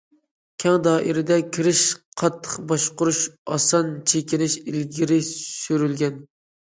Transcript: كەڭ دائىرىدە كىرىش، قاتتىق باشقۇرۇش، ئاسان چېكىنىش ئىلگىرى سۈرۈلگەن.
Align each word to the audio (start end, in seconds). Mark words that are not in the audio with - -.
كەڭ 0.61 0.77
دائىرىدە 0.85 1.35
كىرىش، 1.57 1.83
قاتتىق 2.21 2.55
باشقۇرۇش، 2.71 3.21
ئاسان 3.57 3.93
چېكىنىش 4.13 4.57
ئىلگىرى 4.65 5.21
سۈرۈلگەن. 5.33 6.19